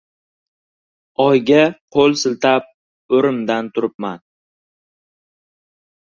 [1.25, 1.59] Oyga
[1.95, 2.65] qo‘l siltab,
[3.17, 4.23] o‘rimdan turibman.